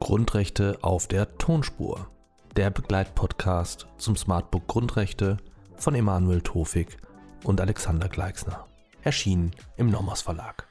Grundrechte 0.00 0.78
auf 0.82 1.06
der 1.06 1.38
Tonspur. 1.38 2.08
Der 2.56 2.70
Begleitpodcast 2.70 3.86
zum 3.98 4.16
Smartbook 4.16 4.66
Grundrechte 4.66 5.36
von 5.76 5.94
Emanuel 5.94 6.40
Tofik 6.40 6.96
und 7.44 7.60
Alexander 7.60 8.08
Gleixner. 8.08 8.66
Erschienen 9.04 9.52
im 9.76 9.88
Nomos 9.88 10.22
Verlag. 10.22 10.66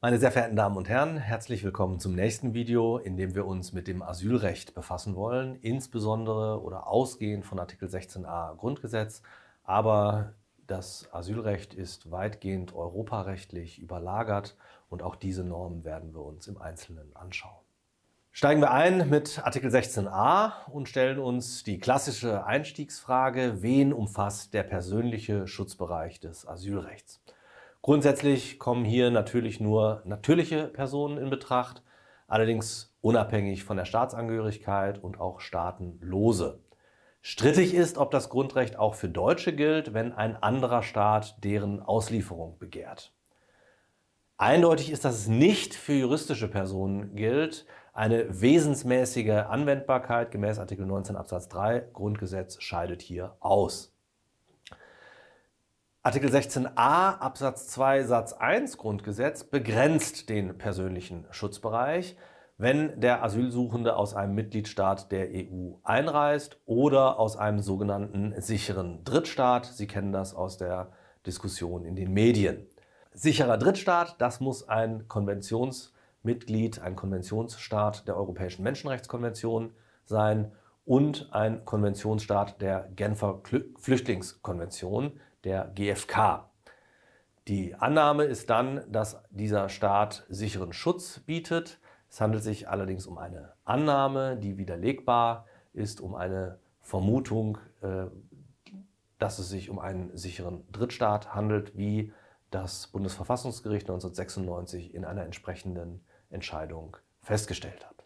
Meine 0.00 0.18
sehr 0.18 0.32
verehrten 0.32 0.56
Damen 0.56 0.76
und 0.76 0.88
Herren, 0.88 1.16
herzlich 1.16 1.62
willkommen 1.62 2.00
zum 2.00 2.16
nächsten 2.16 2.54
Video, 2.54 2.98
in 2.98 3.16
dem 3.16 3.36
wir 3.36 3.46
uns 3.46 3.72
mit 3.72 3.86
dem 3.86 4.02
Asylrecht 4.02 4.74
befassen 4.74 5.14
wollen, 5.14 5.54
insbesondere 5.62 6.60
oder 6.60 6.88
ausgehend 6.88 7.46
von 7.46 7.60
Artikel 7.60 7.88
16a 7.88 8.56
Grundgesetz. 8.56 9.22
Aber 9.64 10.34
das 10.66 11.08
Asylrecht 11.12 11.74
ist 11.74 12.10
weitgehend 12.10 12.74
europarechtlich 12.74 13.78
überlagert 13.78 14.56
und 14.88 15.02
auch 15.02 15.16
diese 15.16 15.44
Normen 15.44 15.84
werden 15.84 16.14
wir 16.14 16.22
uns 16.22 16.46
im 16.46 16.60
Einzelnen 16.60 17.14
anschauen. 17.16 17.64
Steigen 18.36 18.60
wir 18.60 18.72
ein 18.72 19.08
mit 19.10 19.40
Artikel 19.44 19.70
16a 19.70 20.68
und 20.70 20.88
stellen 20.88 21.18
uns 21.20 21.62
die 21.62 21.78
klassische 21.78 22.44
Einstiegsfrage, 22.44 23.62
wen 23.62 23.92
umfasst 23.92 24.54
der 24.54 24.64
persönliche 24.64 25.46
Schutzbereich 25.46 26.18
des 26.18 26.46
Asylrechts? 26.46 27.22
Grundsätzlich 27.80 28.58
kommen 28.58 28.84
hier 28.84 29.10
natürlich 29.10 29.60
nur 29.60 30.02
natürliche 30.04 30.66
Personen 30.66 31.18
in 31.18 31.30
Betracht, 31.30 31.82
allerdings 32.26 32.96
unabhängig 33.02 33.62
von 33.62 33.76
der 33.76 33.84
Staatsangehörigkeit 33.84 34.98
und 34.98 35.20
auch 35.20 35.40
staatenlose. 35.40 36.58
Strittig 37.26 37.72
ist, 37.72 37.96
ob 37.96 38.10
das 38.10 38.28
Grundrecht 38.28 38.78
auch 38.78 38.94
für 38.94 39.08
Deutsche 39.08 39.54
gilt, 39.54 39.94
wenn 39.94 40.12
ein 40.12 40.36
anderer 40.36 40.82
Staat 40.82 41.42
deren 41.42 41.80
Auslieferung 41.80 42.58
begehrt. 42.58 43.14
Eindeutig 44.36 44.90
ist, 44.90 45.06
dass 45.06 45.14
es 45.14 45.26
nicht 45.26 45.74
für 45.74 45.94
juristische 45.94 46.48
Personen 46.48 47.16
gilt. 47.16 47.64
Eine 47.94 48.42
wesensmäßige 48.42 49.46
Anwendbarkeit 49.48 50.32
gemäß 50.32 50.58
Artikel 50.58 50.84
19 50.84 51.16
Absatz 51.16 51.48
3 51.48 51.88
Grundgesetz 51.94 52.60
scheidet 52.60 53.00
hier 53.00 53.38
aus. 53.40 53.96
Artikel 56.02 56.28
16a 56.28 56.76
Absatz 56.76 57.68
2 57.68 58.02
Satz 58.02 58.34
1 58.34 58.76
Grundgesetz 58.76 59.44
begrenzt 59.44 60.28
den 60.28 60.58
persönlichen 60.58 61.24
Schutzbereich, 61.30 62.18
wenn 62.56 63.00
der 63.00 63.22
Asylsuchende 63.22 63.96
aus 63.96 64.14
einem 64.14 64.34
Mitgliedstaat 64.34 65.10
der 65.10 65.28
EU 65.32 65.74
einreist 65.82 66.58
oder 66.66 67.18
aus 67.18 67.36
einem 67.36 67.60
sogenannten 67.60 68.34
sicheren 68.40 69.02
Drittstaat. 69.04 69.66
Sie 69.66 69.86
kennen 69.86 70.12
das 70.12 70.34
aus 70.34 70.56
der 70.56 70.92
Diskussion 71.26 71.84
in 71.84 71.96
den 71.96 72.12
Medien. 72.12 72.66
Sicherer 73.12 73.58
Drittstaat, 73.58 74.16
das 74.18 74.40
muss 74.40 74.68
ein 74.68 75.08
Konventionsmitglied, 75.08 76.80
ein 76.80 76.96
Konventionsstaat 76.96 78.06
der 78.06 78.16
Europäischen 78.16 78.62
Menschenrechtskonvention 78.62 79.72
sein 80.04 80.52
und 80.84 81.28
ein 81.32 81.64
Konventionsstaat 81.64 82.60
der 82.60 82.88
Genfer 82.94 83.40
Flüchtlingskonvention 83.78 85.18
der 85.44 85.72
GfK. 85.74 86.50
Die 87.48 87.74
Annahme 87.74 88.24
ist 88.24 88.48
dann, 88.48 88.82
dass 88.90 89.22
dieser 89.30 89.68
Staat 89.68 90.24
sicheren 90.28 90.72
Schutz 90.72 91.20
bietet. 91.20 91.78
Es 92.14 92.20
handelt 92.20 92.44
sich 92.44 92.68
allerdings 92.68 93.08
um 93.08 93.18
eine 93.18 93.54
Annahme, 93.64 94.36
die 94.36 94.56
widerlegbar 94.56 95.46
ist, 95.72 96.00
um 96.00 96.14
eine 96.14 96.60
Vermutung, 96.80 97.58
äh, 97.82 98.04
dass 99.18 99.40
es 99.40 99.48
sich 99.48 99.68
um 99.68 99.80
einen 99.80 100.16
sicheren 100.16 100.62
Drittstaat 100.70 101.34
handelt, 101.34 101.76
wie 101.76 102.12
das 102.52 102.86
Bundesverfassungsgericht 102.86 103.90
1996 103.90 104.94
in 104.94 105.04
einer 105.04 105.24
entsprechenden 105.24 106.04
Entscheidung 106.30 106.96
festgestellt 107.20 107.84
hat. 107.84 108.04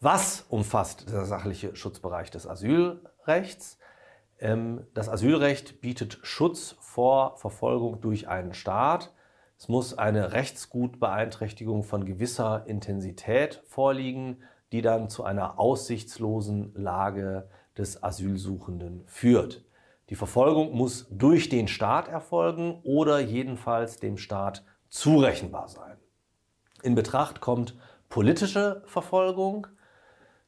Was 0.00 0.44
umfasst 0.48 1.12
der 1.12 1.26
sachliche 1.26 1.76
Schutzbereich 1.76 2.32
des 2.32 2.48
Asylrechts? 2.48 3.78
Ähm, 4.40 4.84
das 4.94 5.08
Asylrecht 5.08 5.80
bietet 5.80 6.18
Schutz 6.24 6.74
vor 6.80 7.36
Verfolgung 7.36 8.00
durch 8.00 8.26
einen 8.26 8.52
Staat. 8.52 9.12
Es 9.62 9.68
muss 9.68 9.96
eine 9.96 10.32
Rechtsgutbeeinträchtigung 10.32 11.84
von 11.84 12.04
gewisser 12.04 12.64
Intensität 12.66 13.62
vorliegen, 13.68 14.42
die 14.72 14.82
dann 14.82 15.08
zu 15.08 15.22
einer 15.22 15.60
aussichtslosen 15.60 16.74
Lage 16.74 17.48
des 17.78 18.02
Asylsuchenden 18.02 19.04
führt. 19.06 19.64
Die 20.10 20.16
Verfolgung 20.16 20.72
muss 20.72 21.06
durch 21.12 21.48
den 21.48 21.68
Staat 21.68 22.08
erfolgen 22.08 22.80
oder 22.82 23.20
jedenfalls 23.20 23.98
dem 23.98 24.16
Staat 24.16 24.64
zurechenbar 24.88 25.68
sein. 25.68 25.96
In 26.82 26.96
Betracht 26.96 27.40
kommt 27.40 27.78
politische 28.08 28.82
Verfolgung, 28.86 29.68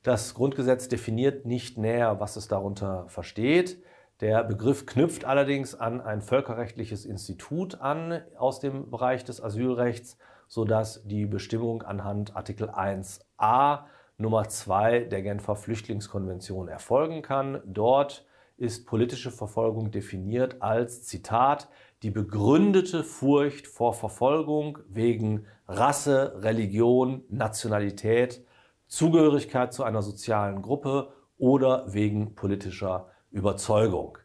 das 0.02 0.34
Grundgesetz 0.34 0.88
definiert 0.88 1.46
nicht 1.46 1.78
näher, 1.78 2.18
was 2.18 2.34
es 2.34 2.48
darunter 2.48 3.08
versteht. 3.08 3.80
Der 4.24 4.42
Begriff 4.42 4.86
knüpft 4.86 5.26
allerdings 5.26 5.74
an 5.74 6.00
ein 6.00 6.22
völkerrechtliches 6.22 7.04
Institut 7.04 7.82
an 7.82 8.22
aus 8.38 8.58
dem 8.58 8.90
Bereich 8.90 9.22
des 9.22 9.42
Asylrechts, 9.42 10.16
sodass 10.48 11.06
die 11.06 11.26
Bestimmung 11.26 11.82
anhand 11.82 12.34
Artikel 12.34 12.70
1a 12.70 13.80
Nummer 14.16 14.48
2 14.48 15.00
der 15.00 15.20
Genfer 15.20 15.56
Flüchtlingskonvention 15.56 16.68
erfolgen 16.68 17.20
kann. 17.20 17.60
Dort 17.66 18.24
ist 18.56 18.86
politische 18.86 19.30
Verfolgung 19.30 19.90
definiert 19.90 20.62
als 20.62 21.02
Zitat 21.02 21.68
die 22.02 22.10
begründete 22.10 23.04
Furcht 23.04 23.66
vor 23.66 23.92
Verfolgung 23.92 24.78
wegen 24.88 25.44
Rasse, 25.68 26.36
Religion, 26.42 27.24
Nationalität, 27.28 28.42
Zugehörigkeit 28.86 29.74
zu 29.74 29.84
einer 29.84 30.00
sozialen 30.00 30.62
Gruppe 30.62 31.12
oder 31.36 31.92
wegen 31.92 32.34
politischer 32.34 33.10
Überzeugung. 33.34 34.16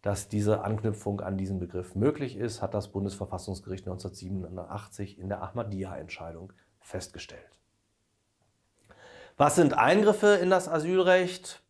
Dass 0.00 0.28
diese 0.28 0.64
Anknüpfung 0.64 1.20
an 1.20 1.36
diesen 1.36 1.58
Begriff 1.58 1.94
möglich 1.94 2.36
ist, 2.36 2.62
hat 2.62 2.74
das 2.74 2.88
Bundesverfassungsgericht 2.88 3.86
1987 3.86 5.18
in 5.18 5.28
der 5.28 5.42
Ahmadiyya-Entscheidung 5.42 6.52
festgestellt. 6.80 7.60
Was 9.36 9.56
sind 9.56 9.74
Eingriffe 9.74 10.34
in 10.36 10.48
das 10.48 10.68
Asylrecht? 10.68 11.62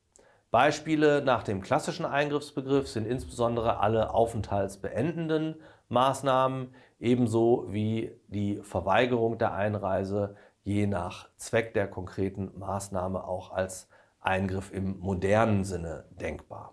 Beispiele 0.50 1.22
nach 1.22 1.42
dem 1.42 1.62
klassischen 1.62 2.04
Eingriffsbegriff 2.04 2.88
sind 2.88 3.06
insbesondere 3.06 3.80
alle 3.80 4.14
aufenthaltsbeendenden 4.14 5.56
Maßnahmen, 5.88 6.74
ebenso 7.00 7.72
wie 7.72 8.12
die 8.28 8.60
Verweigerung 8.62 9.38
der 9.38 9.52
Einreise 9.54 10.36
je 10.62 10.86
nach 10.86 11.28
Zweck 11.36 11.74
der 11.74 11.88
konkreten 11.88 12.52
Maßnahme 12.56 13.24
auch 13.24 13.50
als 13.50 13.88
Eingriff 14.20 14.72
im 14.72 15.00
modernen 15.00 15.64
Sinne 15.64 16.04
denkbar. 16.10 16.72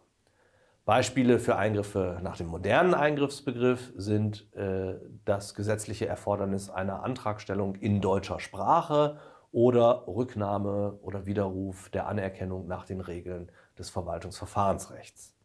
Beispiele 0.86 1.40
für 1.40 1.56
Eingriffe 1.58 2.20
nach 2.24 2.38
dem 2.38 2.48
modernen 2.48 2.94
Eingriffsbegriff 2.94 3.94
sind 3.96 4.52
äh, 4.56 4.96
das 5.26 5.54
gesetzliche 5.54 6.08
Erfordernis 6.08 6.70
einer 6.70 7.04
Antragstellung 7.04 7.76
in 7.76 8.02
deutscher 8.02 8.40
Sprache 8.40 9.18
oder 9.52 10.08
Rücknahme 10.08 10.98
oder 11.02 11.26
Widerruf 11.26 11.90
der 11.90 12.08
Anerkennung 12.08 12.68
nach 12.68 12.86
den 12.86 13.02
Regeln 13.02 13.52
des 13.78 13.90
Verwaltungsverfahrensrechts. 13.90 15.36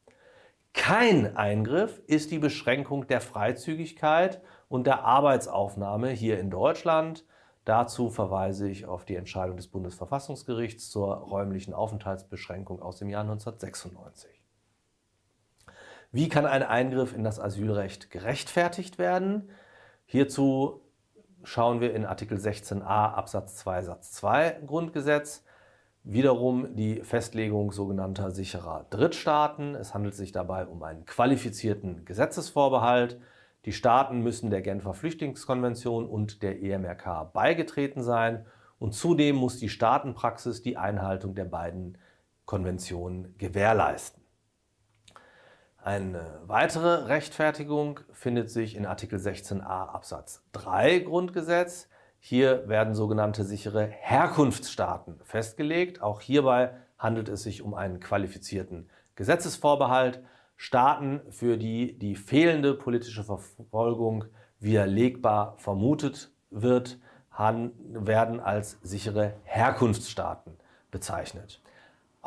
Kein 0.73 1.37
Eingriff 1.37 2.01
ist 2.07 2.31
die 2.31 2.39
Beschränkung 2.39 3.07
der 3.07 3.21
Freizügigkeit 3.21 4.41
und 4.69 4.87
der 4.87 5.05
Arbeitsaufnahme 5.05 6.11
hier 6.11 6.39
in 6.39 6.51
Deutschland 6.51 7.25
Dazu 7.67 8.11
verweise 8.11 8.69
ich 8.69 8.87
auf 8.87 9.05
die 9.05 9.17
Entscheidung 9.17 9.57
des 9.57 9.67
Bundesverfassungsgerichts 9.67 10.89
zur 10.89 11.17
räumlichen 11.17 11.75
Aufenthaltsbeschränkung 11.75 12.81
aus 12.81 12.99
dem 12.99 13.11
Jahr 13.11 13.23
1996. 13.23 14.36
Wie 16.16 16.31
kann 16.31 16.47
ein 16.47 16.62
Eingriff 16.62 17.14
in 17.14 17.25
das 17.25 17.38
Asylrecht 17.38 18.11
gerechtfertigt 18.11 18.99
werden? 18.99 19.50
Hierzu 20.06 20.81
schauen 21.43 21.82
wir 21.82 21.93
in 21.93 22.06
Artikel 22.06 22.38
16a 22.38 23.12
Absatz 23.12 23.56
2 23.56 23.82
Satz 23.82 24.12
2 24.12 24.62
Grundgesetz. 24.67 25.44
Wiederum 26.05 26.75
die 26.75 27.02
Festlegung 27.02 27.70
sogenannter 27.70 28.31
sicherer 28.31 28.87
Drittstaaten. 28.88 29.75
Es 29.75 29.93
handelt 29.93 30.14
sich 30.14 30.32
dabei 30.32 30.64
um 30.64 30.82
einen 30.82 31.05
qualifizierten 31.05 32.06
Gesetzesvorbehalt. 32.06 33.20
Die 33.67 33.73
Staaten 33.73 34.23
müssen 34.23 34.49
der 34.49 34.62
Genfer 34.62 34.94
Flüchtlingskonvention 34.94 36.06
und 36.06 36.43
der 36.43 36.62
EMRK 36.62 37.31
beigetreten 37.35 38.02
sein 38.02 38.46
und 38.79 38.94
zudem 38.94 39.37
muss 39.37 39.58
die 39.58 39.69
Staatenpraxis 39.69 40.62
die 40.62 40.79
Einhaltung 40.79 41.35
der 41.35 41.44
beiden 41.44 41.99
Konventionen 42.46 43.35
gewährleisten. 43.37 44.16
Eine 45.87 46.41
weitere 46.44 47.05
Rechtfertigung 47.05 48.00
findet 48.11 48.50
sich 48.50 48.75
in 48.75 48.87
Artikel 48.87 49.21
16a 49.21 49.62
Absatz 49.62 50.43
3 50.50 50.99
Grundgesetz. 50.99 51.88
Hier 52.19 52.69
werden 52.69 52.97
sogenannte 52.97 53.44
sichere 53.44 53.87
Herkunftsstaaten 53.87 55.21
festgelegt. 55.23 56.03
Auch 56.03 56.21
hierbei 56.21 56.73
handelt 56.99 57.29
es 57.29 57.44
sich 57.44 57.62
um 57.62 57.75
einen 57.75 58.00
qualifizierten 58.00 58.91
Gesetzesvorbehalt. 59.15 60.25
Staaten, 60.56 61.21
für 61.31 61.56
die 61.56 61.97
die 61.97 62.17
fehlende 62.17 62.75
politische 62.75 63.23
Verfolgung 63.23 64.25
widerlegbar 64.59 65.55
vermutet 65.59 66.32
wird, 66.50 66.99
werden 67.39 68.41
als 68.41 68.81
sichere 68.82 69.35
Herkunftsstaaten 69.44 70.56
bezeichnet. 70.91 71.62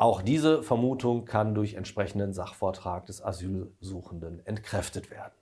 Auch 0.00 0.22
diese 0.22 0.62
Vermutung 0.62 1.26
kann 1.26 1.54
durch 1.54 1.74
entsprechenden 1.74 2.32
Sachvortrag 2.32 3.04
des 3.04 3.22
Asylsuchenden 3.22 4.40
entkräftet 4.46 5.10
werden. 5.10 5.34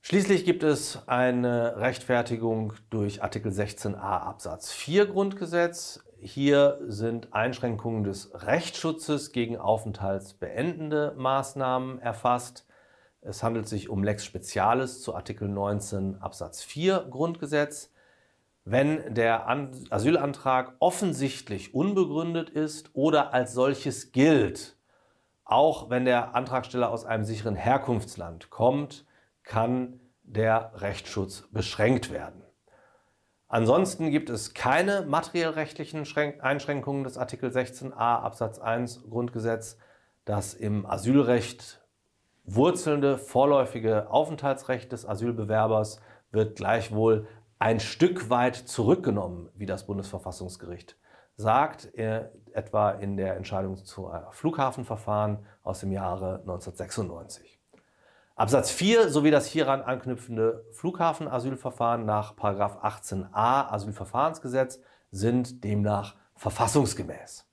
Schließlich 0.00 0.46
gibt 0.46 0.62
es 0.62 1.06
eine 1.06 1.76
Rechtfertigung 1.76 2.72
durch 2.88 3.22
Artikel 3.22 3.52
16a 3.52 3.98
Absatz 3.98 4.72
4 4.72 5.04
Grundgesetz. 5.04 6.02
Hier 6.18 6.80
sind 6.86 7.34
Einschränkungen 7.34 8.04
des 8.04 8.30
Rechtsschutzes 8.32 9.32
gegen 9.32 9.58
aufenthaltsbeendende 9.58 11.12
Maßnahmen 11.18 11.98
erfasst. 12.00 12.64
Es 13.20 13.42
handelt 13.42 13.68
sich 13.68 13.90
um 13.90 14.02
Lex 14.02 14.24
Specialis 14.24 15.02
zu 15.02 15.14
Artikel 15.14 15.46
19 15.46 16.22
Absatz 16.22 16.62
4 16.62 17.08
Grundgesetz. 17.10 17.91
Wenn 18.64 19.14
der 19.14 19.48
Asylantrag 19.90 20.74
offensichtlich 20.78 21.74
unbegründet 21.74 22.48
ist 22.48 22.90
oder 22.94 23.34
als 23.34 23.54
solches 23.54 24.12
gilt, 24.12 24.76
auch 25.44 25.90
wenn 25.90 26.04
der 26.04 26.34
Antragsteller 26.34 26.90
aus 26.90 27.04
einem 27.04 27.24
sicheren 27.24 27.56
Herkunftsland 27.56 28.50
kommt, 28.50 29.04
kann 29.42 30.00
der 30.22 30.72
Rechtsschutz 30.76 31.48
beschränkt 31.50 32.10
werden. 32.12 32.42
Ansonsten 33.48 34.10
gibt 34.10 34.30
es 34.30 34.54
keine 34.54 35.02
materiellrechtlichen 35.02 36.06
Einschränkungen 36.40 37.04
des 37.04 37.18
Artikel 37.18 37.50
16a 37.50 37.92
Absatz 37.96 38.58
1 38.60 39.10
Grundgesetz. 39.10 39.76
Das 40.24 40.54
im 40.54 40.86
Asylrecht 40.86 41.82
wurzelnde 42.44 43.18
vorläufige 43.18 44.08
Aufenthaltsrecht 44.10 44.92
des 44.92 45.04
Asylbewerbers 45.04 46.00
wird 46.30 46.56
gleichwohl 46.56 47.26
ein 47.62 47.78
Stück 47.78 48.28
weit 48.28 48.56
zurückgenommen, 48.56 49.48
wie 49.54 49.66
das 49.66 49.86
Bundesverfassungsgericht 49.86 50.96
sagt, 51.36 51.94
äh, 51.94 52.28
etwa 52.52 52.90
in 52.90 53.16
der 53.16 53.36
Entscheidung 53.36 53.76
zu 53.76 54.10
Flughafenverfahren 54.32 55.46
aus 55.62 55.78
dem 55.78 55.92
Jahre 55.92 56.40
1996. 56.40 57.60
Absatz 58.34 58.72
4 58.72 59.10
sowie 59.10 59.30
das 59.30 59.46
hieran 59.46 59.80
anknüpfende 59.80 60.64
Flughafenasylverfahren 60.72 62.04
nach 62.04 62.34
18a 62.34 63.70
Asylverfahrensgesetz 63.70 64.80
sind 65.12 65.62
demnach 65.62 66.16
verfassungsgemäß. 66.34 67.46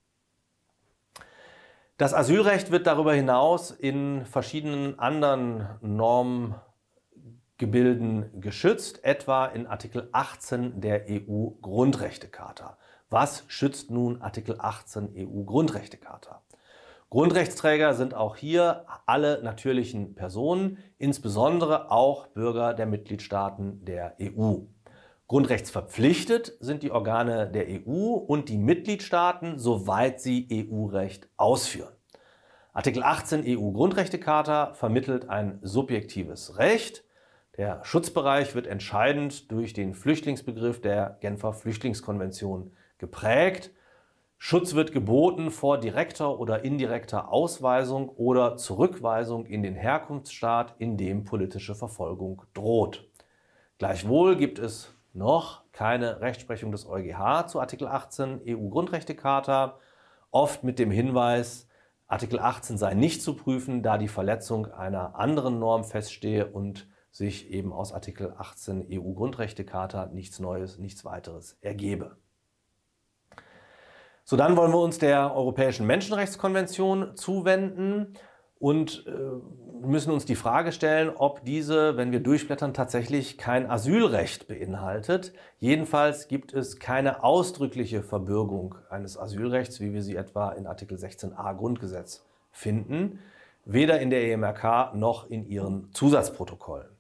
Das 1.97 2.15
Asylrecht 2.15 2.71
wird 2.71 2.87
darüber 2.87 3.13
hinaus 3.13 3.69
in 3.69 4.25
verschiedenen 4.25 4.97
anderen 4.97 5.67
Normgebilden 7.61 8.39
geschützt, 8.39 9.03
etwa 9.03 9.45
in 9.47 9.67
Artikel 9.67 10.07
18 10.13 10.79
der 10.79 11.07
EU-Grundrechtecharta. 11.09 12.77
Was 13.09 13.43
schützt 13.47 13.91
nun 13.91 14.21
Artikel 14.21 14.55
18 14.57 15.13
EU-Grundrechtecharta? 15.13 16.41
Grundrechtsträger 17.09 17.95
sind 17.95 18.13
auch 18.13 18.37
hier 18.37 18.85
alle 19.05 19.43
natürlichen 19.43 20.15
Personen, 20.15 20.77
insbesondere 20.99 21.91
auch 21.91 22.27
Bürger 22.27 22.73
der 22.73 22.85
Mitgliedstaaten 22.85 23.83
der 23.83 24.15
EU. 24.21 24.59
Grundrechtsverpflichtet 25.27 26.53
sind 26.61 26.81
die 26.81 26.91
Organe 26.91 27.51
der 27.51 27.65
EU 27.67 28.13
und 28.13 28.47
die 28.47 28.57
Mitgliedstaaten, 28.57 29.59
soweit 29.59 30.21
sie 30.21 30.47
EU-Recht 30.49 31.27
ausführen. 31.35 31.93
Artikel 32.71 33.03
18 33.03 33.43
EU-Grundrechtecharta 33.45 34.75
vermittelt 34.75 35.27
ein 35.29 35.59
subjektives 35.61 36.57
Recht. 36.57 37.03
Der 37.59 37.83
Schutzbereich 37.83 38.55
wird 38.55 38.67
entscheidend 38.67 39.51
durch 39.51 39.73
den 39.73 39.93
Flüchtlingsbegriff 39.93 40.79
der 40.79 41.17
Genfer 41.19 41.51
Flüchtlingskonvention 41.51 42.71
geprägt. 42.99 43.71
Schutz 44.37 44.75
wird 44.75 44.93
geboten 44.93 45.51
vor 45.51 45.77
direkter 45.77 46.39
oder 46.39 46.63
indirekter 46.63 47.33
Ausweisung 47.33 48.07
oder 48.07 48.55
Zurückweisung 48.55 49.45
in 49.45 49.61
den 49.61 49.75
Herkunftsstaat, 49.75 50.75
in 50.77 50.95
dem 50.95 51.25
politische 51.25 51.75
Verfolgung 51.75 52.43
droht. 52.53 53.09
Gleichwohl 53.77 54.37
gibt 54.37 54.57
es 54.57 54.95
noch 55.11 55.63
keine 55.73 56.21
Rechtsprechung 56.21 56.71
des 56.71 56.87
EuGH 56.87 57.47
zu 57.47 57.59
Artikel 57.59 57.89
18 57.89 58.39
EU-Grundrechtecharta, 58.47 59.79
oft 60.31 60.63
mit 60.63 60.79
dem 60.79 60.91
Hinweis, 60.91 61.67
Artikel 62.07 62.39
18 62.39 62.77
sei 62.77 62.93
nicht 62.93 63.21
zu 63.21 63.35
prüfen, 63.35 63.83
da 63.83 63.97
die 63.97 64.07
Verletzung 64.07 64.67
einer 64.71 65.19
anderen 65.19 65.59
Norm 65.59 65.83
feststehe 65.83 66.47
und 66.47 66.87
sich 67.11 67.51
eben 67.51 67.73
aus 67.73 67.93
Artikel 67.93 68.33
18 68.37 68.87
EU-Grundrechtecharta 68.91 70.07
nichts 70.07 70.39
Neues, 70.39 70.77
nichts 70.77 71.05
weiteres 71.05 71.57
ergebe. 71.61 72.17
So, 74.23 74.37
dann 74.37 74.55
wollen 74.55 74.71
wir 74.71 74.79
uns 74.79 74.99
der 74.99 75.35
Europäischen 75.35 75.87
Menschenrechtskonvention 75.87 77.15
zuwenden 77.15 78.13
und 78.59 79.05
äh, 79.07 79.11
müssen 79.81 80.11
uns 80.11 80.25
die 80.25 80.35
Frage 80.35 80.71
stellen, 80.71 81.09
ob 81.15 81.43
diese, 81.45 81.97
wenn 81.97 82.11
wir 82.11 82.19
durchblättern, 82.19 82.73
tatsächlich 82.73 83.37
kein 83.37 83.69
Asylrecht 83.69 84.47
beinhaltet. 84.47 85.33
Jedenfalls 85.57 86.27
gibt 86.27 86.53
es 86.53 86.77
keine 86.77 87.23
ausdrückliche 87.23 88.03
Verbürgung 88.03 88.75
eines 88.89 89.17
Asylrechts, 89.17 89.79
wie 89.79 89.93
wir 89.93 90.03
sie 90.03 90.15
etwa 90.15 90.51
in 90.51 90.67
Artikel 90.67 90.97
16a 90.97 91.55
Grundgesetz 91.55 92.25
finden, 92.51 93.19
weder 93.65 93.99
in 93.99 94.09
der 94.09 94.25
EMRK 94.25 94.93
noch 94.93 95.29
in 95.29 95.45
ihren 95.47 95.91
Zusatzprotokollen. 95.93 96.98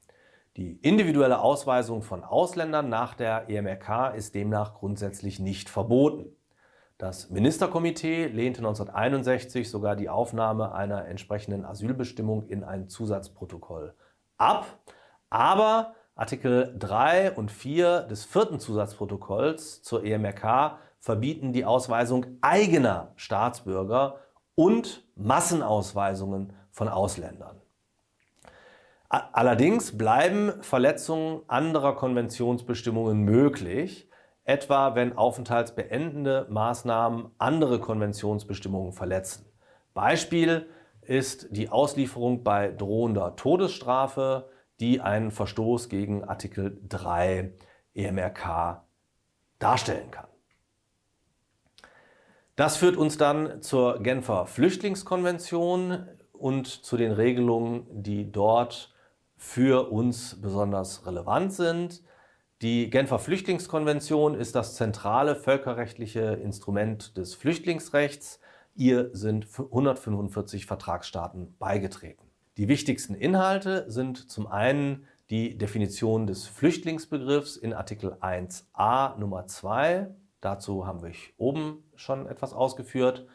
Die 0.59 0.73
individuelle 0.81 1.39
Ausweisung 1.39 2.01
von 2.01 2.21
Ausländern 2.21 2.89
nach 2.89 3.13
der 3.13 3.49
EMRK 3.49 4.13
ist 4.13 4.35
demnach 4.35 4.73
grundsätzlich 4.73 5.39
nicht 5.39 5.69
verboten. 5.69 6.35
Das 6.97 7.29
Ministerkomitee 7.29 8.25
lehnte 8.25 8.59
1961 8.59 9.69
sogar 9.69 9.95
die 9.95 10.09
Aufnahme 10.09 10.73
einer 10.73 11.05
entsprechenden 11.05 11.63
Asylbestimmung 11.63 12.43
in 12.49 12.65
ein 12.65 12.89
Zusatzprotokoll 12.89 13.93
ab. 14.35 14.65
Aber 15.29 15.93
Artikel 16.13 16.75
3 16.77 17.31
und 17.31 17.51
4 17.51 18.01
des 18.01 18.25
vierten 18.25 18.59
Zusatzprotokolls 18.59 19.81
zur 19.81 20.03
EMRK 20.03 20.77
verbieten 20.99 21.53
die 21.53 21.63
Ausweisung 21.63 22.25
eigener 22.41 23.13
Staatsbürger 23.15 24.17
und 24.55 25.07
Massenausweisungen 25.15 26.51
von 26.69 26.89
Ausländern. 26.89 27.61
Allerdings 29.09 29.97
bleiben 29.97 30.61
Verletzungen 30.61 31.41
anderer 31.47 31.95
Konventionsbestimmungen 31.95 33.23
möglich, 33.23 34.07
etwa 34.43 34.93
wenn 34.93 35.17
aufenthaltsbeendende 35.17 36.45
Maßnahmen 36.49 37.31
andere 37.39 37.79
Konventionsbestimmungen 37.79 38.93
verletzen. 38.93 39.45
Beispiel 39.95 40.69
ist 41.01 41.47
die 41.49 41.69
Auslieferung 41.69 42.43
bei 42.43 42.69
drohender 42.69 43.35
Todesstrafe, 43.35 44.47
die 44.79 45.01
einen 45.01 45.31
Verstoß 45.31 45.89
gegen 45.89 46.23
Artikel 46.23 46.79
3 46.87 47.51
EMRK 47.95 48.83
darstellen 49.57 50.11
kann. 50.11 50.27
Das 52.55 52.77
führt 52.77 52.95
uns 52.95 53.17
dann 53.17 53.63
zur 53.63 54.03
Genfer 54.03 54.45
Flüchtlingskonvention 54.45 56.07
und 56.31 56.67
zu 56.67 56.95
den 56.95 57.11
Regelungen, 57.11 57.87
die 57.89 58.31
dort 58.31 58.93
für 59.39 59.89
uns 59.89 60.39
besonders 60.41 61.07
relevant 61.07 61.53
sind. 61.53 62.03
Die 62.61 62.89
Genfer 62.89 63.19
Flüchtlingskonvention 63.19 64.35
ist 64.35 64.53
das 64.53 64.75
zentrale 64.75 65.37
völkerrechtliche 65.37 66.19
Instrument 66.19 67.15
des 67.15 67.35
Flüchtlingsrechts. 67.35 68.41
Ihr 68.75 69.09
sind 69.13 69.47
145 69.57 70.65
Vertragsstaaten 70.65 71.55
beigetreten. 71.57 72.25
Die 72.57 72.67
wichtigsten 72.67 73.15
Inhalte 73.15 73.89
sind 73.89 74.29
zum 74.29 74.45
einen 74.45 75.07
die 75.29 75.57
Definition 75.57 76.27
des 76.27 76.45
Flüchtlingsbegriffs 76.45 77.55
in 77.55 77.73
Artikel 77.73 78.15
1a 78.15 79.17
Nummer 79.17 79.47
2. 79.47 80.13
Dazu 80.41 80.85
haben 80.85 81.01
wir 81.01 81.13
oben 81.37 81.85
schon 81.95 82.27
etwas 82.27 82.51
ausgeführt. 82.51 83.25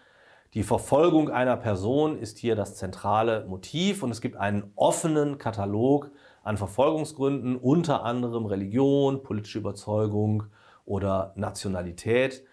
Die 0.54 0.62
Verfolgung 0.62 1.30
einer 1.30 1.56
Person 1.56 2.16
ist 2.16 2.38
hier 2.38 2.54
das 2.54 2.76
zentrale 2.76 3.44
Motiv 3.46 4.04
und 4.04 4.12
es 4.12 4.20
gibt 4.20 4.36
einen 4.36 4.70
offenen 4.76 5.36
Katalog 5.38 6.12
an 6.44 6.56
Verfolgungsgründen, 6.56 7.56
unter 7.56 8.04
anderem 8.04 8.46
Religion, 8.46 9.24
politische 9.24 9.58
Überzeugung 9.58 10.44
oder 10.84 11.32
Nationalität, 11.34 12.44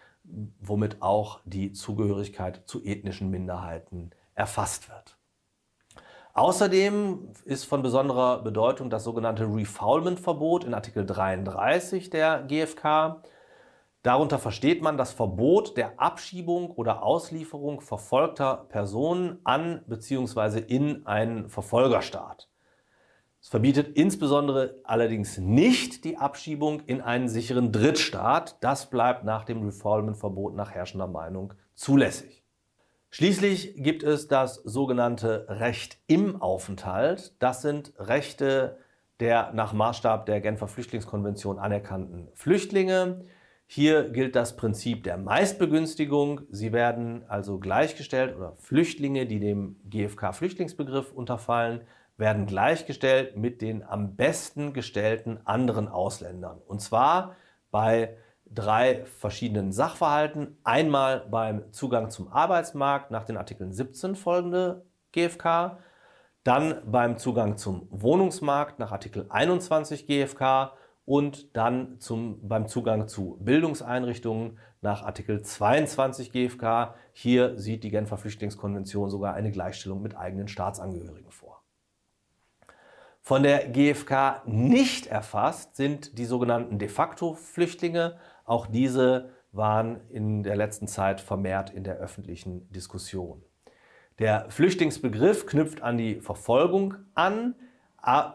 womit 0.59 1.03
auch 1.03 1.41
die 1.45 1.73
Zugehörigkeit 1.73 2.63
zu 2.65 2.83
ethnischen 2.83 3.29
Minderheiten 3.29 4.09
erfasst 4.33 4.89
wird. 4.89 5.15
Außerdem 6.33 7.33
ist 7.45 7.65
von 7.65 7.83
besonderer 7.83 8.41
Bedeutung 8.41 8.89
das 8.89 9.03
sogenannte 9.03 9.43
Refoulement-Verbot 9.43 10.63
in 10.63 10.73
Artikel 10.73 11.05
33 11.05 12.09
der 12.09 12.41
GfK. 12.47 13.21
Darunter 14.03 14.39
versteht 14.39 14.81
man 14.81 14.97
das 14.97 15.11
Verbot 15.11 15.77
der 15.77 15.99
Abschiebung 15.99 16.71
oder 16.71 17.03
Auslieferung 17.03 17.81
verfolgter 17.81 18.65
Personen 18.69 19.39
an 19.43 19.83
bzw. 19.87 20.59
in 20.59 21.05
einen 21.05 21.49
Verfolgerstaat. 21.49 22.49
Es 23.41 23.49
verbietet 23.49 23.95
insbesondere 23.95 24.79
allerdings 24.83 25.37
nicht 25.37 26.03
die 26.03 26.17
Abschiebung 26.17 26.81
in 26.81 27.01
einen 27.01 27.27
sicheren 27.27 27.71
Drittstaat. 27.71 28.57
Das 28.61 28.89
bleibt 28.89 29.23
nach 29.23 29.45
dem 29.45 29.63
Refoulement-Verbot 29.63 30.55
nach 30.55 30.71
herrschender 30.71 31.07
Meinung 31.07 31.53
zulässig. 31.73 32.43
Schließlich 33.09 33.75
gibt 33.75 34.03
es 34.03 34.27
das 34.27 34.55
sogenannte 34.55 35.45
Recht 35.49 35.99
im 36.07 36.41
Aufenthalt. 36.41 37.35
Das 37.39 37.61
sind 37.61 37.93
Rechte 37.97 38.77
der 39.19 39.51
nach 39.53 39.73
Maßstab 39.73 40.25
der 40.25 40.39
Genfer 40.39 40.67
Flüchtlingskonvention 40.67 41.59
anerkannten 41.59 42.29
Flüchtlinge. 42.33 43.25
Hier 43.73 44.09
gilt 44.09 44.35
das 44.35 44.57
Prinzip 44.57 45.05
der 45.05 45.15
Meistbegünstigung. 45.15 46.41
Sie 46.49 46.73
werden 46.73 47.23
also 47.29 47.57
gleichgestellt 47.57 48.35
oder 48.35 48.51
Flüchtlinge, 48.57 49.25
die 49.25 49.39
dem 49.39 49.77
GfK-Flüchtlingsbegriff 49.89 51.13
unterfallen, 51.13 51.79
werden 52.17 52.47
gleichgestellt 52.47 53.37
mit 53.37 53.61
den 53.61 53.81
am 53.81 54.17
besten 54.17 54.73
gestellten 54.73 55.39
anderen 55.45 55.87
Ausländern. 55.87 56.59
Und 56.67 56.81
zwar 56.81 57.37
bei 57.71 58.17
drei 58.45 59.05
verschiedenen 59.05 59.71
Sachverhalten. 59.71 60.57
Einmal 60.65 61.25
beim 61.31 61.71
Zugang 61.71 62.09
zum 62.09 62.27
Arbeitsmarkt 62.27 63.09
nach 63.09 63.23
den 63.23 63.37
Artikeln 63.37 63.71
17 63.71 64.17
folgende 64.17 64.83
GfK, 65.13 65.77
dann 66.43 66.81
beim 66.91 67.17
Zugang 67.17 67.55
zum 67.55 67.87
Wohnungsmarkt 67.89 68.79
nach 68.79 68.91
Artikel 68.91 69.27
21 69.29 70.07
GfK 70.07 70.73
und 71.05 71.55
dann 71.55 71.99
zum, 71.99 72.47
beim 72.47 72.67
Zugang 72.67 73.07
zu 73.07 73.37
Bildungseinrichtungen 73.41 74.59
nach 74.81 75.03
Artikel 75.03 75.41
22 75.41 76.31
GfK. 76.31 76.95
Hier 77.13 77.57
sieht 77.57 77.83
die 77.83 77.89
Genfer 77.89 78.17
Flüchtlingskonvention 78.17 79.09
sogar 79.09 79.33
eine 79.33 79.51
Gleichstellung 79.51 80.01
mit 80.01 80.15
eigenen 80.15 80.47
Staatsangehörigen 80.47 81.31
vor. 81.31 81.61
Von 83.21 83.43
der 83.43 83.67
GfK 83.69 84.41
nicht 84.45 85.07
erfasst 85.07 85.75
sind 85.75 86.17
die 86.17 86.25
sogenannten 86.25 86.79
de 86.79 86.89
facto 86.89 87.33
Flüchtlinge. 87.33 88.17
Auch 88.45 88.65
diese 88.65 89.29
waren 89.51 89.99
in 90.09 90.43
der 90.43 90.55
letzten 90.55 90.87
Zeit 90.87 91.21
vermehrt 91.21 91.69
in 91.69 91.83
der 91.83 91.97
öffentlichen 91.97 92.71
Diskussion. 92.71 93.43
Der 94.17 94.49
Flüchtlingsbegriff 94.49 95.45
knüpft 95.45 95.81
an 95.81 95.97
die 95.97 96.19
Verfolgung 96.19 96.95
an, 97.13 97.55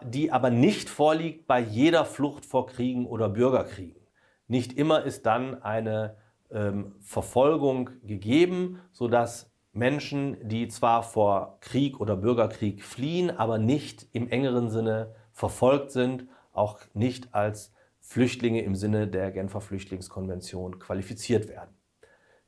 die 0.03 0.31
aber 0.31 0.49
nicht 0.49 0.89
vorliegt 0.89 1.47
bei 1.47 1.59
jeder 1.59 2.05
Flucht 2.05 2.45
vor 2.45 2.67
Kriegen 2.67 3.05
oder 3.05 3.29
Bürgerkriegen. 3.29 4.01
Nicht 4.47 4.73
immer 4.73 5.03
ist 5.03 5.25
dann 5.25 5.61
eine 5.61 6.15
ähm, 6.51 6.95
Verfolgung 7.01 7.89
gegeben, 8.03 8.79
sodass 8.91 9.51
Menschen, 9.73 10.37
die 10.47 10.67
zwar 10.69 11.03
vor 11.03 11.57
Krieg 11.61 11.99
oder 11.99 12.15
Bürgerkrieg 12.15 12.83
fliehen, 12.83 13.29
aber 13.29 13.57
nicht 13.57 14.07
im 14.13 14.29
engeren 14.29 14.69
Sinne 14.69 15.13
verfolgt 15.33 15.91
sind, 15.91 16.27
auch 16.53 16.79
nicht 16.93 17.33
als 17.35 17.73
Flüchtlinge 17.99 18.61
im 18.61 18.73
Sinne 18.73 19.07
der 19.07 19.31
Genfer 19.31 19.61
Flüchtlingskonvention 19.61 20.79
qualifiziert 20.79 21.49
werden. 21.49 21.75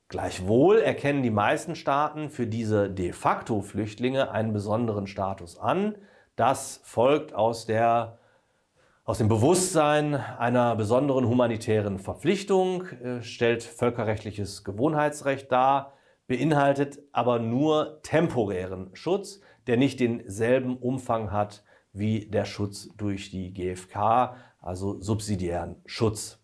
Gleichwohl 0.08 0.78
erkennen 0.78 1.22
die 1.22 1.30
meisten 1.30 1.76
Staaten 1.76 2.30
für 2.30 2.46
diese 2.46 2.90
de 2.90 3.12
facto 3.12 3.60
Flüchtlinge 3.60 4.32
einen 4.32 4.52
besonderen 4.52 5.06
Status 5.06 5.56
an, 5.56 5.94
das 6.40 6.80
folgt 6.84 7.34
aus, 7.34 7.66
der, 7.66 8.18
aus 9.04 9.18
dem 9.18 9.28
Bewusstsein 9.28 10.14
einer 10.14 10.74
besonderen 10.74 11.28
humanitären 11.28 11.98
Verpflichtung, 11.98 12.86
äh, 12.86 13.22
stellt 13.22 13.62
völkerrechtliches 13.62 14.64
Gewohnheitsrecht 14.64 15.52
dar, 15.52 15.92
beinhaltet 16.28 16.98
aber 17.12 17.40
nur 17.40 18.00
temporären 18.02 18.88
Schutz, 18.94 19.42
der 19.66 19.76
nicht 19.76 20.00
denselben 20.00 20.78
Umfang 20.78 21.30
hat 21.30 21.62
wie 21.92 22.26
der 22.26 22.46
Schutz 22.46 22.88
durch 22.96 23.30
die 23.30 23.52
GfK, 23.52 24.36
also 24.62 24.98
subsidiären 24.98 25.76
Schutz. 25.84 26.38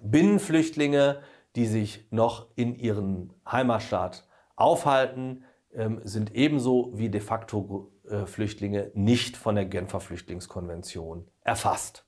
Binnenflüchtlinge, 0.00 1.20
die 1.56 1.66
sich 1.66 2.06
noch 2.10 2.46
in 2.56 2.74
ihrem 2.74 3.34
Heimatstaat 3.50 4.26
aufhalten, 4.56 5.44
ähm, 5.74 6.00
sind 6.04 6.34
ebenso 6.34 6.92
wie 6.94 7.10
de 7.10 7.20
facto 7.20 7.90
Flüchtlinge 8.26 8.90
nicht 8.94 9.36
von 9.36 9.54
der 9.54 9.64
Genfer 9.64 10.00
Flüchtlingskonvention 10.00 11.28
erfasst. 11.42 12.04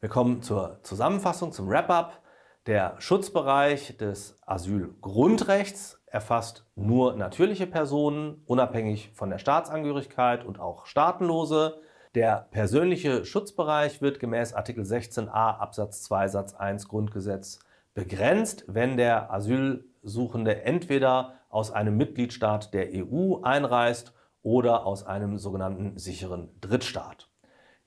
Wir 0.00 0.08
kommen 0.08 0.42
zur 0.42 0.80
Zusammenfassung, 0.82 1.52
zum 1.52 1.68
Wrap-up. 1.68 2.20
Der 2.66 2.94
Schutzbereich 2.98 3.96
des 3.96 4.36
Asylgrundrechts 4.46 6.00
erfasst 6.06 6.64
nur 6.74 7.14
natürliche 7.14 7.66
Personen, 7.66 8.42
unabhängig 8.46 9.10
von 9.14 9.30
der 9.30 9.38
Staatsangehörigkeit 9.38 10.44
und 10.44 10.60
auch 10.60 10.86
Staatenlose. 10.86 11.80
Der 12.14 12.48
persönliche 12.50 13.24
Schutzbereich 13.24 14.02
wird 14.02 14.20
gemäß 14.20 14.54
Artikel 14.54 14.84
16a 14.84 15.28
Absatz 15.58 16.02
2 16.02 16.28
Satz 16.28 16.54
1 16.54 16.88
Grundgesetz 16.88 17.60
begrenzt, 17.94 18.64
wenn 18.68 18.96
der 18.96 19.32
Asylsuchende 19.32 20.62
entweder 20.62 21.34
aus 21.48 21.70
einem 21.70 21.96
Mitgliedstaat 21.96 22.74
der 22.74 22.88
EU 22.92 23.40
einreist 23.42 24.12
oder 24.42 24.86
aus 24.86 25.04
einem 25.04 25.38
sogenannten 25.38 25.98
sicheren 25.98 26.50
Drittstaat. 26.60 27.28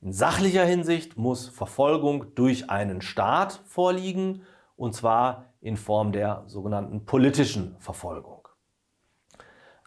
In 0.02 0.12
sachlicher 0.14 0.66
Hinsicht 0.66 1.18
muss 1.18 1.48
Verfolgung 1.48 2.36
durch 2.36 2.70
einen 2.70 3.02
Staat 3.02 3.62
vorliegen, 3.66 4.44
und 4.76 4.94
zwar 4.94 5.54
in 5.62 5.78
Form 5.78 6.12
der 6.12 6.44
sogenannten 6.48 7.06
politischen 7.06 7.76
Verfolgung. 7.80 8.48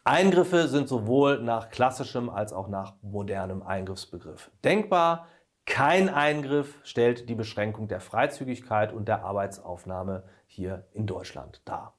Eingriffe 0.05 0.69
sind 0.69 0.89
sowohl 0.89 1.43
nach 1.43 1.69
klassischem 1.69 2.31
als 2.31 2.55
auch 2.55 2.69
nach 2.69 2.95
modernem 3.03 3.63
Eingriffsbegriff 3.63 4.51
denkbar. 4.65 5.27
Kein 5.67 6.09
Eingriff 6.09 6.81
stellt 6.83 7.29
die 7.29 7.35
Beschränkung 7.35 7.89
der 7.89 8.01
Freizügigkeit 8.01 8.95
und 8.95 9.07
der 9.07 9.23
Arbeitsaufnahme 9.23 10.25
hier 10.47 10.87
in 10.93 11.07
Deutschland 11.07 11.61
dar. 11.67 11.98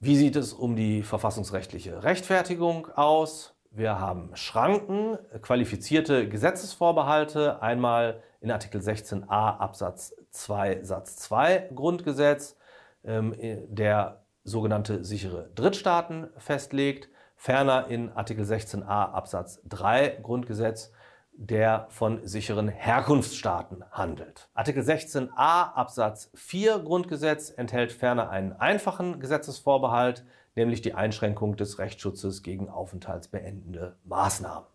Wie 0.00 0.14
sieht 0.14 0.36
es 0.36 0.52
um 0.52 0.76
die 0.76 1.02
verfassungsrechtliche 1.02 2.04
Rechtfertigung 2.04 2.86
aus? 2.94 3.56
Wir 3.72 3.98
haben 3.98 4.30
Schranken, 4.34 5.18
qualifizierte 5.42 6.28
Gesetzesvorbehalte, 6.28 7.60
einmal 7.62 8.22
in 8.40 8.52
Artikel 8.52 8.80
16a 8.80 9.26
Absatz 9.58 10.14
2 10.30 10.84
Satz 10.84 11.16
2 11.16 11.70
Grundgesetz, 11.74 12.56
ähm, 13.02 13.34
der 13.40 14.22
sogenannte 14.44 15.02
sichere 15.02 15.50
Drittstaaten 15.56 16.28
festlegt, 16.36 17.08
ferner 17.34 17.88
in 17.88 18.12
Artikel 18.12 18.44
16a 18.44 18.84
Absatz 18.86 19.60
3 19.68 20.20
Grundgesetz 20.22 20.92
der 21.40 21.86
von 21.90 22.26
sicheren 22.26 22.68
Herkunftsstaaten 22.68 23.84
handelt. 23.92 24.48
Artikel 24.54 24.82
16a 24.82 25.72
Absatz 25.72 26.30
4 26.34 26.80
Grundgesetz 26.80 27.50
enthält 27.50 27.92
ferner 27.92 28.28
einen 28.30 28.52
einfachen 28.52 29.20
Gesetzesvorbehalt, 29.20 30.24
nämlich 30.56 30.82
die 30.82 30.94
Einschränkung 30.94 31.56
des 31.56 31.78
Rechtsschutzes 31.78 32.42
gegen 32.42 32.68
aufenthaltsbeendende 32.68 33.96
Maßnahmen. 34.02 34.66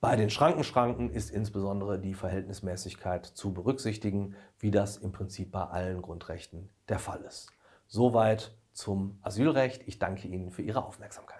Bei 0.00 0.16
den 0.16 0.30
Schrankenschranken 0.30 1.10
ist 1.10 1.30
insbesondere 1.30 1.98
die 1.98 2.14
Verhältnismäßigkeit 2.14 3.26
zu 3.26 3.52
berücksichtigen, 3.52 4.34
wie 4.58 4.70
das 4.70 4.96
im 4.96 5.12
Prinzip 5.12 5.52
bei 5.52 5.64
allen 5.64 6.00
Grundrechten 6.00 6.70
der 6.88 6.98
Fall 6.98 7.20
ist. 7.20 7.52
Soweit 7.86 8.54
zum 8.72 9.18
Asylrecht. 9.20 9.82
Ich 9.86 9.98
danke 9.98 10.28
Ihnen 10.28 10.50
für 10.50 10.62
Ihre 10.62 10.84
Aufmerksamkeit. 10.84 11.39